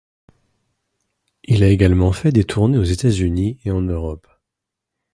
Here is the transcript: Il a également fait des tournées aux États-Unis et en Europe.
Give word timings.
Il 1.43 1.61
a 1.63 1.67
également 1.67 2.11
fait 2.11 2.31
des 2.31 2.43
tournées 2.43 2.79
aux 2.79 2.83
États-Unis 2.83 3.59
et 3.65 3.69
en 3.69 3.81
Europe. 3.83 4.25